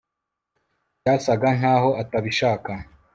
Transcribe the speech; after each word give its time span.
byasaga 0.99 1.47
nkaho 1.57 1.89
atabishaka 2.01 2.71